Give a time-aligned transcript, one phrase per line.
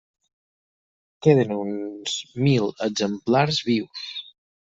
[1.25, 2.15] Queden uns
[2.47, 4.09] mil exemplars vius.